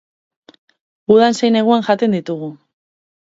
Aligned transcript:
Udan 1.15 1.37
zein 1.39 1.55
neguan 1.57 1.85
jaten 1.89 2.17
ditugu. 2.17 2.49